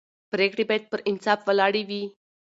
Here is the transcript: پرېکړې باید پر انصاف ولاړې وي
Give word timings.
پرېکړې 0.31 0.63
باید 0.69 0.83
پر 0.91 0.99
انصاف 1.09 1.39
ولاړې 1.47 1.83
وي 1.89 2.03